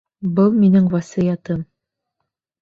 [0.37, 1.61] Был минең васыятым!